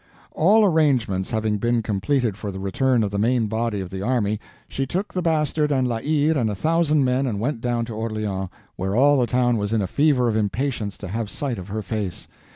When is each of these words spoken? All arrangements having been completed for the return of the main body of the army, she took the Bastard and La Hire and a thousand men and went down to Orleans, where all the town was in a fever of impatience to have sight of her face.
All 0.31 0.65
arrangements 0.65 1.29
having 1.29 1.59
been 1.59 1.83
completed 1.83 2.35
for 2.35 2.51
the 2.51 2.57
return 2.59 3.03
of 3.03 3.11
the 3.11 3.19
main 3.19 3.45
body 3.45 3.81
of 3.81 3.91
the 3.91 4.01
army, 4.01 4.39
she 4.67 4.87
took 4.87 5.13
the 5.13 5.21
Bastard 5.21 5.71
and 5.71 5.87
La 5.87 5.99
Hire 6.01 6.35
and 6.39 6.49
a 6.49 6.55
thousand 6.55 7.05
men 7.05 7.27
and 7.27 7.39
went 7.39 7.61
down 7.61 7.85
to 7.85 7.93
Orleans, 7.93 8.49
where 8.77 8.95
all 8.95 9.19
the 9.19 9.27
town 9.27 9.57
was 9.57 9.73
in 9.73 9.81
a 9.83 9.85
fever 9.85 10.27
of 10.27 10.35
impatience 10.35 10.97
to 10.97 11.07
have 11.07 11.29
sight 11.29 11.59
of 11.59 11.67
her 11.67 11.83
face. 11.83 12.27